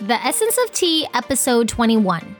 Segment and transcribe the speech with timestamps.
[0.00, 2.36] The Essence of Tea, Episode 21.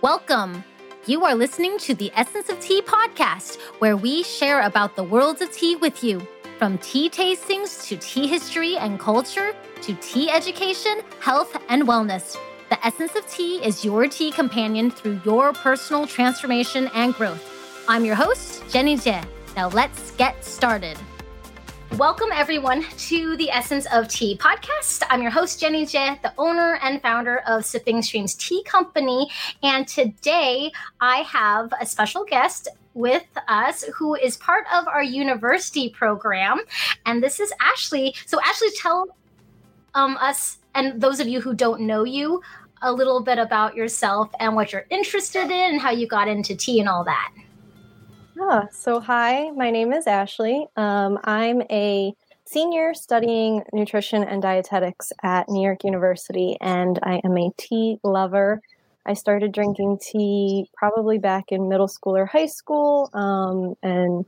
[0.00, 0.64] Welcome.
[1.04, 5.42] You are listening to the Essence of Tea podcast, where we share about the worlds
[5.42, 6.26] of tea with you.
[6.58, 12.38] From tea tastings to tea history and culture to tea education, health, and wellness.
[12.70, 17.84] The Essence of Tea is your tea companion through your personal transformation and growth.
[17.86, 19.20] I'm your host, Jenny Jie.
[19.56, 20.96] Now let's get started.
[21.98, 25.02] Welcome, everyone, to the Essence of Tea podcast.
[25.10, 29.28] I'm your host, Jenny Jie, the owner and founder of Sipping Streams Tea Company.
[29.64, 30.70] And today
[31.00, 36.60] I have a special guest with us who is part of our university program.
[37.04, 38.14] And this is Ashley.
[38.26, 39.08] So, Ashley, tell
[39.94, 42.40] um, us and those of you who don't know you
[42.80, 46.78] a little bit about yourself and what you're interested in how you got into tea
[46.78, 47.32] and all that.
[48.38, 50.66] Yeah, so hi, my name is Ashley.
[50.76, 52.12] Um, I'm a
[52.46, 58.60] senior studying nutrition and dietetics at New York University, and I am a tea lover.
[59.06, 64.24] I started drinking tea probably back in middle school or high school, um, and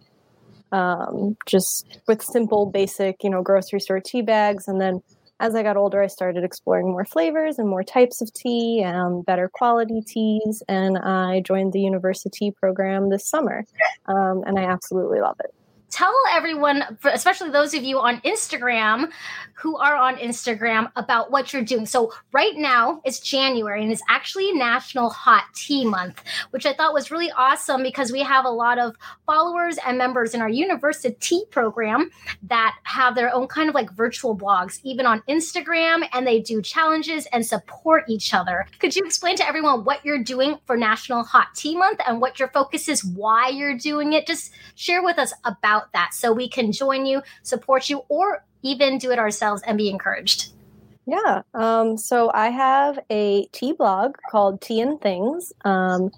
[0.72, 5.02] um, just with simple, basic, you know, grocery store tea bags, and then
[5.40, 9.24] as I got older, I started exploring more flavors and more types of tea, and
[9.24, 13.64] better quality teas, and I joined the university program this summer,
[14.06, 15.52] um, and I absolutely love it
[15.90, 19.10] tell everyone, especially those of you on Instagram
[19.54, 21.84] who are on Instagram, about what you're doing.
[21.84, 26.94] So, right now it's January and it's actually National Hot Tea Month, which I thought
[26.94, 31.42] was really awesome because we have a lot of followers and members in our university
[31.50, 32.10] program
[32.42, 36.62] that have their own kind of like virtual blogs, even on Instagram, and they do
[36.62, 38.66] challenges and support each other.
[38.78, 42.38] Could you explain to everyone what you're doing for National Hot Tea Month and what
[42.38, 44.26] your focus is, why you're doing it?
[44.26, 48.44] Just share with us about about that so we can join you, support you, or
[48.62, 50.52] even do it ourselves and be encouraged.
[51.06, 51.42] Yeah.
[51.54, 55.52] Um, so I have a tea blog called Tea and Things.
[55.64, 56.10] Um,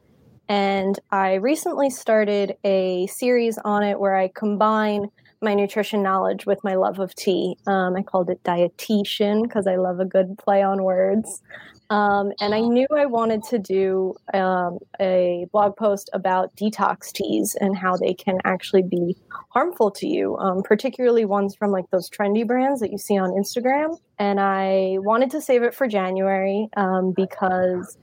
[0.48, 5.10] and I recently started a series on it where I combine
[5.42, 7.56] my nutrition knowledge with my love of tea.
[7.66, 11.42] Um, I called it Dietitian because I love a good play on words.
[11.90, 17.54] Um, and I knew I wanted to do um, a blog post about detox teas
[17.60, 19.14] and how they can actually be
[19.50, 23.30] harmful to you, um, particularly ones from like those trendy brands that you see on
[23.32, 23.98] Instagram.
[24.18, 27.98] And I wanted to save it for January um, because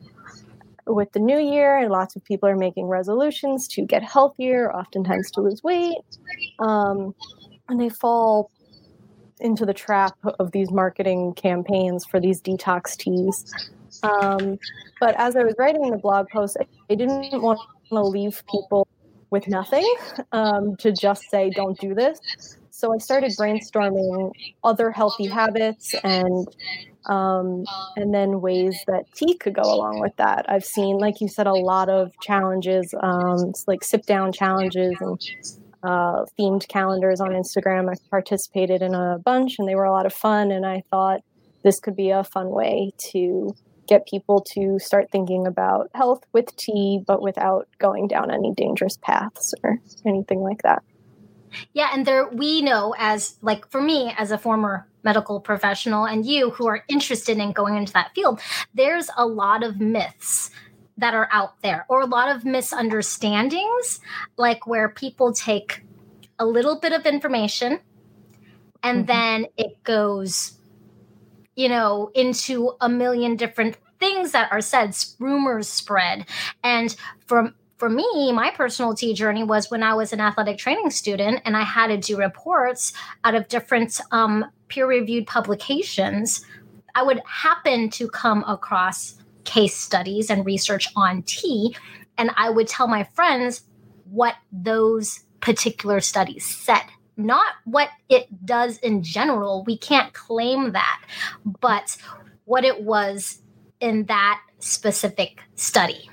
[0.89, 5.31] with the new year and lots of people are making resolutions to get healthier, oftentimes
[5.31, 5.97] to lose weight,
[6.59, 7.13] um,
[7.67, 8.50] and they fall
[9.39, 13.45] into the trap of these marketing campaigns for these detox teas.
[14.03, 14.57] Um,
[15.00, 16.57] but as I was writing the blog post,
[16.89, 18.88] I didn't want to leave people
[19.29, 19.88] with nothing
[20.31, 22.19] um, to just say, don't do this.
[22.71, 24.31] So I started brainstorming
[24.63, 26.47] other healthy habits and
[27.09, 27.63] um,
[27.95, 30.45] and then ways that tea could go along with that.
[30.47, 35.19] I've seen, like you said, a lot of challenges, um, like sip down challenges and
[35.83, 37.89] uh, themed calendars on Instagram.
[37.89, 40.51] I've participated in a bunch and they were a lot of fun.
[40.51, 41.21] And I thought
[41.63, 43.55] this could be a fun way to
[43.87, 48.97] get people to start thinking about health with tea, but without going down any dangerous
[49.01, 50.83] paths or anything like that.
[51.73, 56.25] Yeah, and there we know as like for me as a former medical professional and
[56.25, 58.41] you who are interested in going into that field,
[58.73, 60.51] there's a lot of myths
[60.97, 64.01] that are out there or a lot of misunderstandings
[64.38, 65.83] like where people take
[66.38, 67.79] a little bit of information
[68.83, 69.05] and mm-hmm.
[69.07, 70.59] then it goes
[71.59, 76.25] you know, into a million different things that are said, rumors spread.
[76.63, 76.95] And
[77.27, 81.41] from for me, my personal tea journey was when I was an athletic training student
[81.45, 82.91] and I had to do reports
[83.23, 86.45] out of different um, peer reviewed publications.
[86.94, 91.73] I would happen to come across case studies and research on tea,
[92.18, 93.62] and I would tell my friends
[94.12, 96.84] what those particular studies said
[97.19, 99.66] not what it does in general.
[99.66, 101.01] We can't claim that,
[101.44, 101.98] but
[102.45, 103.42] what it was
[103.81, 106.09] in that specific study.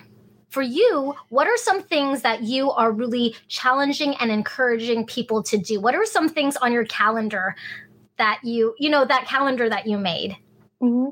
[0.56, 5.58] For you, what are some things that you are really challenging and encouraging people to
[5.58, 5.82] do?
[5.82, 7.54] What are some things on your calendar
[8.16, 10.34] that you, you know, that calendar that you made?
[10.82, 11.08] Mm-hmm.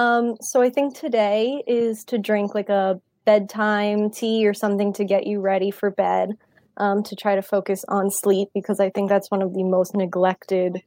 [0.00, 5.04] Um, so I think today is to drink like a bedtime tea or something to
[5.04, 6.38] get you ready for bed
[6.76, 9.96] um, to try to focus on sleep because I think that's one of the most
[9.96, 10.82] neglected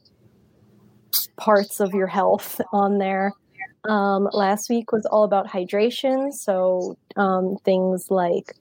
[1.36, 3.34] parts of your health on there.
[3.88, 6.34] Um, last week was all about hydration.
[6.34, 8.54] So um, things like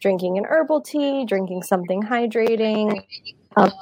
[0.00, 3.02] drinking an herbal tea, drinking something hydrating.
[3.56, 3.72] Um,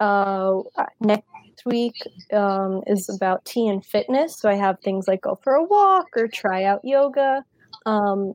[0.00, 0.62] uh,
[1.00, 1.26] next
[1.66, 1.94] week
[2.32, 4.38] um, is about tea and fitness.
[4.38, 7.44] So I have things like go for a walk or try out yoga.
[7.86, 8.32] Um,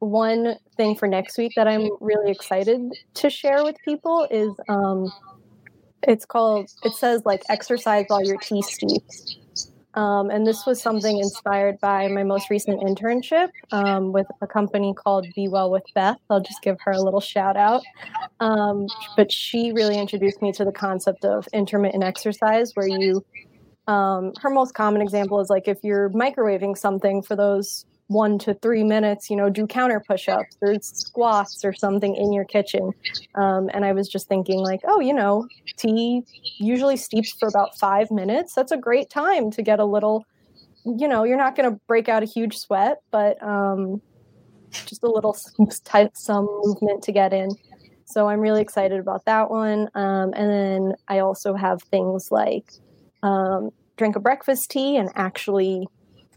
[0.00, 2.80] one thing for next week that I'm really excited
[3.14, 5.10] to share with people is um,
[6.02, 9.38] it's called, it says like exercise while your tea steeps.
[9.98, 14.94] Um, and this was something inspired by my most recent internship um, with a company
[14.94, 16.18] called Be Well with Beth.
[16.30, 17.82] I'll just give her a little shout out.
[18.38, 18.86] Um,
[19.16, 23.24] but she really introduced me to the concept of intermittent exercise, where you,
[23.88, 28.54] um, her most common example is like if you're microwaving something for those one to
[28.54, 32.92] three minutes, you know, do counter push ups or squats or something in your kitchen.
[33.34, 35.46] Um, and I was just thinking, like, oh, you know,
[35.76, 36.24] tea
[36.58, 38.54] usually steeps for about five minutes.
[38.54, 40.24] That's a great time to get a little,
[40.84, 44.00] you know, you're not going to break out a huge sweat, but um,
[44.70, 45.36] just a little
[45.84, 47.50] type, some movement to get in.
[48.06, 49.90] So I'm really excited about that one.
[49.94, 52.72] Um, and then I also have things like
[53.22, 55.88] um, drink a breakfast tea and actually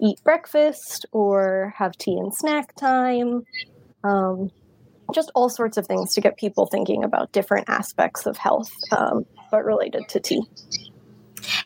[0.01, 3.43] eat breakfast or have tea and snack time.
[4.03, 4.51] Um,
[5.13, 9.25] just all sorts of things to get people thinking about different aspects of health, um,
[9.51, 10.41] but related to tea.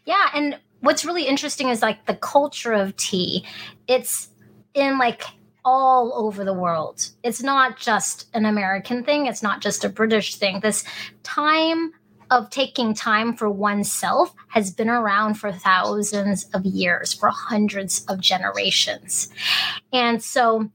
[0.06, 0.30] Yeah.
[0.34, 3.46] And what's really interesting is like the culture of tea.
[3.88, 4.30] It's
[4.74, 5.24] in like
[5.64, 7.10] all over the world.
[7.24, 10.60] It's not just an American thing, it's not just a British thing.
[10.60, 10.84] This
[11.24, 11.92] time
[12.31, 18.19] of taking time for oneself has been around for thousands of years, for hundreds of
[18.19, 19.30] generations.
[19.94, 20.69] And so,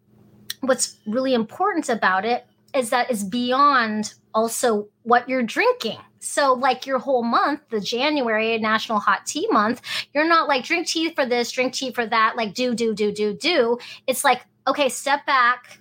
[0.61, 5.99] what's really important about it is that it's beyond also what you're drinking.
[6.21, 9.81] So, like your whole month, the January National Hot Tea Month,
[10.15, 13.11] you're not like drink tea for this, drink tea for that, like do, do, do,
[13.11, 13.79] do, do.
[14.07, 15.80] It's like, okay, step back,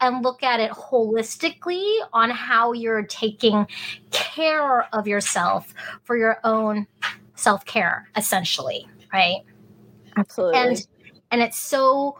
[0.00, 3.66] and look at it holistically on how you're taking
[4.10, 5.74] care of yourself
[6.04, 6.86] for your own
[7.34, 9.42] self care, essentially, right?
[10.16, 10.58] Absolutely.
[10.58, 10.86] And
[11.30, 12.18] and it's so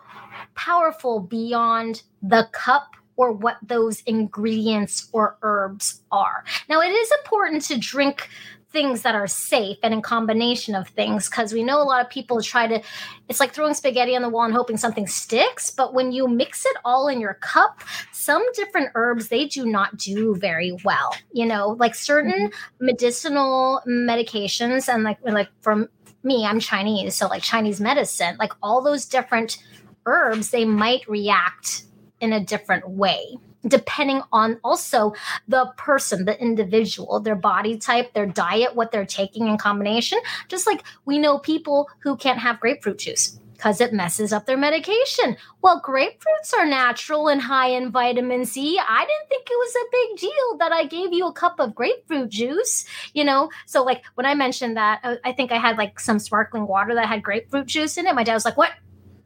[0.54, 6.44] powerful beyond the cup or what those ingredients or herbs are.
[6.68, 8.28] Now, it is important to drink
[8.70, 12.10] things that are safe and in combination of things because we know a lot of
[12.10, 12.80] people try to
[13.28, 16.66] it's like throwing spaghetti on the wall and hoping something sticks but when you mix
[16.66, 17.80] it all in your cup
[18.12, 22.86] some different herbs they do not do very well you know like certain mm-hmm.
[22.86, 25.88] medicinal medications and like like for
[26.22, 29.58] me i'm chinese so like chinese medicine like all those different
[30.04, 31.84] herbs they might react
[32.20, 35.14] in a different way depending on also
[35.48, 40.18] the person, the individual, their body type, their diet, what they're taking in combination.
[40.48, 44.56] Just like we know people who can't have grapefruit juice because it messes up their
[44.56, 45.36] medication.
[45.62, 48.78] Well, grapefruits are natural and high in vitamin C.
[48.78, 51.74] I didn't think it was a big deal that I gave you a cup of
[51.74, 52.84] grapefruit juice,
[53.14, 53.50] you know?
[53.66, 56.94] So, like, when I mentioned that, uh, I think I had like some sparkling water
[56.94, 58.14] that had grapefruit juice in it.
[58.14, 58.70] My dad was like, What?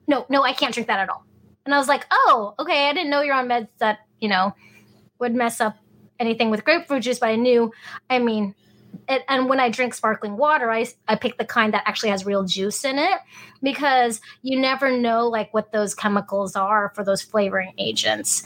[0.09, 1.27] No, no, I can't drink that at all.
[1.67, 2.89] And I was like, Oh, okay.
[2.89, 4.55] I didn't know you're on meds that you know,
[5.19, 5.77] would mess up
[6.19, 7.73] anything with grapefruit juice, but I knew,
[8.09, 8.55] I mean,
[9.09, 12.25] it, and when I drink sparkling water, I, I pick the kind that actually has
[12.25, 13.19] real juice in it
[13.63, 18.45] because you never know like what those chemicals are for those flavoring agents.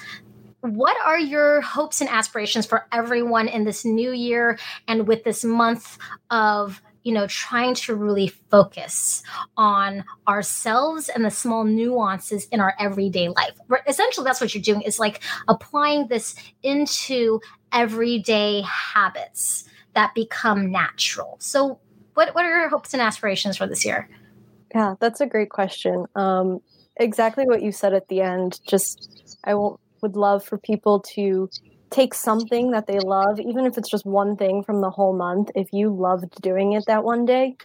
[0.61, 4.58] What are your hopes and aspirations for everyone in this new year
[4.88, 5.99] and with this month
[6.31, 9.23] of you know, trying to really focus
[9.56, 13.52] on ourselves and the small nuances in our everyday life.
[13.87, 17.40] Essentially, that's what you're doing is like applying this into
[17.71, 21.37] everyday habits that become natural.
[21.38, 21.78] So,
[22.14, 24.09] what, what are your hopes and aspirations for this year?
[24.75, 26.07] Yeah, that's a great question.
[26.16, 26.59] Um,
[26.97, 28.59] exactly what you said at the end.
[28.66, 31.49] Just, I would love for people to
[31.90, 35.50] take something that they love, even if it's just one thing from the whole month.
[35.55, 37.57] If you loved doing it that one day,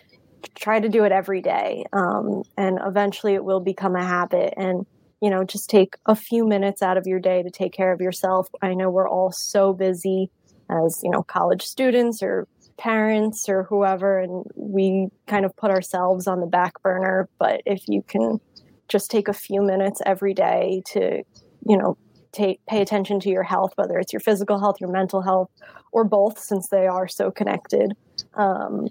[0.55, 1.85] try to do it every day.
[1.93, 4.53] Um, and eventually it will become a habit.
[4.57, 4.85] And,
[5.21, 8.01] you know, just take a few minutes out of your day to take care of
[8.01, 8.47] yourself.
[8.61, 10.29] I know we're all so busy
[10.69, 12.47] as, you know, college students or
[12.77, 17.29] parents or whoever, and we kind of put ourselves on the back burner.
[17.37, 18.39] But if you can
[18.87, 21.23] just take a few minutes every day to,
[21.67, 21.97] you know,
[22.31, 25.49] take pay attention to your health, whether it's your physical health, your mental health,
[25.91, 27.93] or both, since they are so connected.
[28.35, 28.87] Um,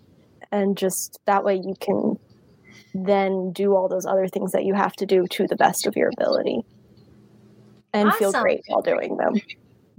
[0.53, 2.19] and just that way you can
[2.93, 5.97] then do all those other things that you have to do to the best of
[5.97, 6.65] your ability
[7.93, 8.19] and awesome.
[8.19, 9.35] feel great while doing them.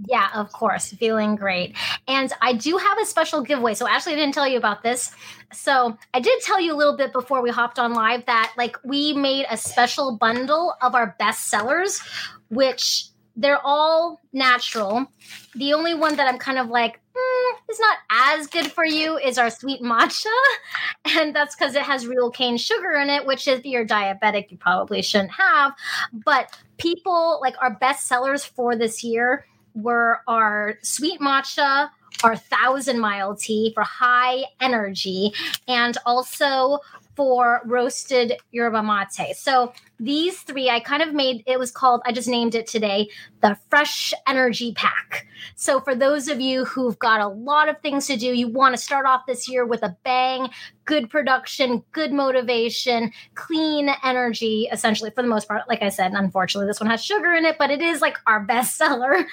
[0.08, 1.76] Yeah, of course, feeling great.
[2.08, 3.74] And I do have a special giveaway.
[3.74, 5.12] So Ashley didn't tell you about this.
[5.52, 8.76] So I did tell you a little bit before we hopped on live that like
[8.84, 12.00] we made a special bundle of our best sellers,
[12.48, 15.06] which they're all natural.
[15.54, 19.18] The only one that I'm kind of like, mm, is not as good for you
[19.18, 20.26] is our sweet matcha.
[21.16, 24.56] And that's because it has real cane sugar in it, which if you're diabetic, you
[24.56, 25.72] probably shouldn't have.
[26.12, 31.90] But people like our best sellers for this year were our sweet matcha,
[32.22, 35.32] our thousand mile tea for high energy,
[35.66, 36.78] and also
[37.14, 39.36] for roasted yerba mate.
[39.36, 43.08] So these three, I kind of made it was called, I just named it today,
[43.40, 45.26] the Fresh Energy Pack.
[45.54, 48.74] So for those of you who've got a lot of things to do, you want
[48.74, 50.48] to start off this year with a bang,
[50.84, 55.62] good production, good motivation, clean energy, essentially, for the most part.
[55.68, 58.40] Like I said, unfortunately, this one has sugar in it, but it is like our
[58.40, 59.26] best seller.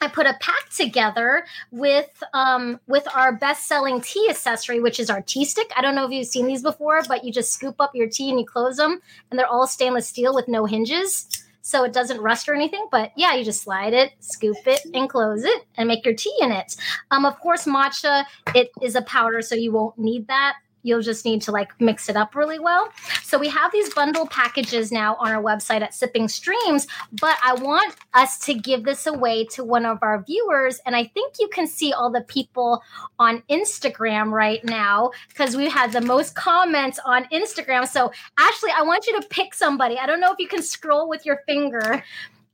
[0.00, 5.10] I put a pack together with um, with our best selling tea accessory, which is
[5.10, 5.70] our tea stick.
[5.76, 8.30] I don't know if you've seen these before, but you just scoop up your tea
[8.30, 9.00] and you close them,
[9.30, 11.28] and they're all stainless steel with no hinges,
[11.62, 12.86] so it doesn't rust or anything.
[12.90, 16.36] But yeah, you just slide it, scoop it, and close it, and make your tea
[16.40, 16.76] in it.
[17.10, 18.24] Um, of course, matcha
[18.54, 20.56] it is a powder, so you won't need that
[20.86, 22.88] you'll just need to like mix it up really well.
[23.22, 26.86] So we have these bundle packages now on our website at Sipping Streams,
[27.20, 30.80] but I want us to give this away to one of our viewers.
[30.86, 32.82] And I think you can see all the people
[33.18, 37.88] on Instagram right now because we had the most comments on Instagram.
[37.88, 39.98] So Ashley, I want you to pick somebody.
[39.98, 42.02] I don't know if you can scroll with your finger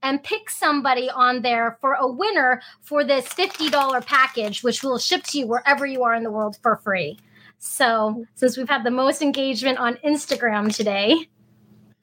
[0.02, 5.22] and pick somebody on there for a winner for this $50 package, which will ship
[5.24, 7.18] to you wherever you are in the world for free.
[7.64, 11.28] So, since we've had the most engagement on Instagram today,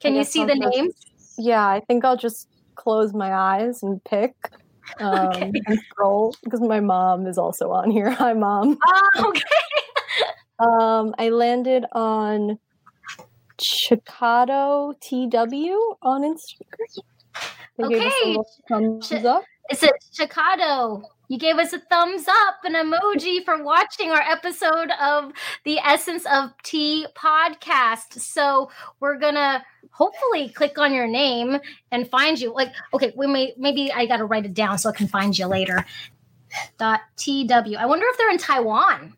[0.00, 0.94] can you see I'll the just, names?
[1.36, 4.34] Yeah, I think I'll just close my eyes and pick
[5.00, 5.52] um, okay.
[5.66, 8.10] and scroll because my mom is also on here.
[8.22, 8.78] Hi, mom.
[8.86, 9.42] Oh, okay.
[10.60, 12.58] um, I landed on
[13.58, 17.02] Chicado TW on Instagram.
[17.78, 18.38] okay.
[18.66, 19.44] thumbs Ch- up.
[19.70, 21.02] Is it Chicado?
[21.30, 25.30] You gave us a thumbs up, an emoji for watching our episode of
[25.64, 28.18] the Essence of Tea podcast.
[28.18, 28.68] So
[28.98, 31.58] we're gonna hopefully click on your name
[31.92, 32.52] and find you.
[32.52, 35.46] Like, okay, we may maybe I gotta write it down so I can find you
[35.46, 35.86] later.
[36.78, 37.76] Dot TW.
[37.78, 39.16] I wonder if they're in Taiwan.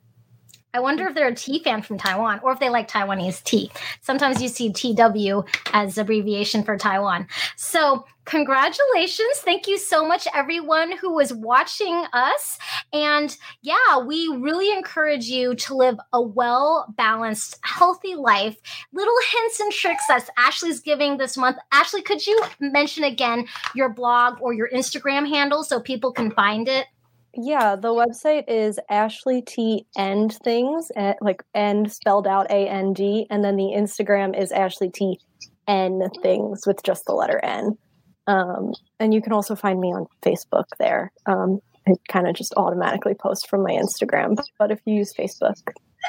[0.74, 3.70] I wonder if they're a tea fan from Taiwan or if they like Taiwanese tea.
[4.00, 7.26] Sometimes you see TW as abbreviation for Taiwan.
[7.56, 9.38] So, congratulations.
[9.38, 12.58] Thank you so much, everyone who was watching us.
[12.92, 18.56] And yeah, we really encourage you to live a well balanced, healthy life.
[18.92, 21.58] Little hints and tricks that Ashley's giving this month.
[21.72, 26.68] Ashley, could you mention again your blog or your Instagram handle so people can find
[26.68, 26.86] it?
[27.34, 32.92] Yeah, the website is Ashley T End Things, eh, like end spelled out A N
[32.92, 35.18] D, and then the Instagram is Ashley T
[35.66, 37.78] N Things with just the letter N.
[38.26, 41.10] Um, and you can also find me on Facebook there.
[41.26, 45.56] Um, I kind of just automatically post from my Instagram, but if you use Facebook,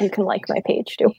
[0.02, 1.12] you can like my page too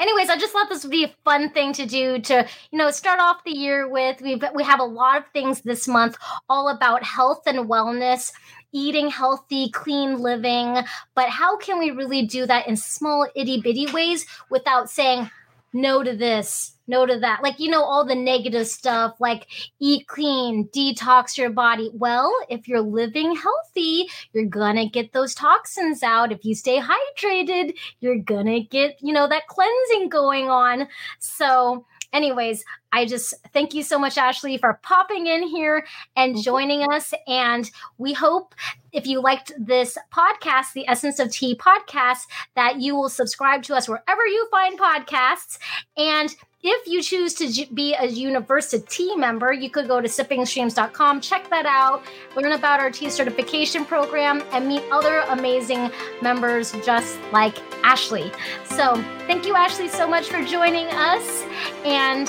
[0.00, 2.90] anyways, I just thought this would be a fun thing to do to, you know,
[2.90, 4.20] start off the year with.
[4.20, 6.16] We we have a lot of things this month
[6.48, 8.32] all about health and wellness,
[8.72, 10.78] eating healthy, clean living.
[11.14, 15.30] But how can we really do that in small itty bitty ways without saying
[15.72, 17.42] no to this, no to that.
[17.42, 19.46] Like, you know, all the negative stuff like
[19.80, 21.90] eat clean, detox your body.
[21.92, 26.32] Well, if you're living healthy, you're gonna get those toxins out.
[26.32, 30.88] If you stay hydrated, you're gonna get, you know, that cleansing going on.
[31.18, 36.82] So, anyways, I just thank you so much, Ashley, for popping in here and joining
[36.90, 37.12] us.
[37.26, 38.54] And we hope
[38.92, 42.26] if you liked this podcast, the Essence of Tea podcast,
[42.56, 45.58] that you will subscribe to us wherever you find podcasts.
[45.96, 51.48] And if you choose to be a university member, you could go to sippingstreams.com, check
[51.50, 52.02] that out,
[52.34, 55.90] learn about our tea certification program, and meet other amazing
[56.20, 58.32] members just like Ashley.
[58.64, 58.96] So,
[59.28, 61.44] thank you, Ashley, so much for joining us.
[61.84, 62.28] And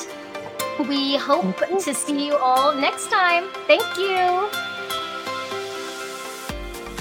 [0.88, 3.50] we hope to see you all next time.
[3.68, 4.50] Thank you.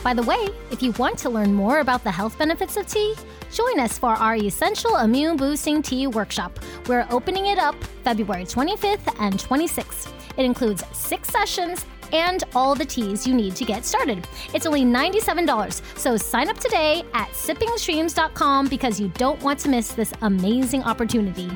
[0.03, 3.15] By the way, if you want to learn more about the health benefits of tea,
[3.53, 6.59] join us for our Essential Immune Boosting Tea Workshop.
[6.87, 10.13] We're opening it up February 25th and 26th.
[10.37, 14.27] It includes six sessions and all the teas you need to get started.
[14.55, 19.93] It's only $97, so sign up today at sippingstreams.com because you don't want to miss
[19.93, 21.51] this amazing opportunity.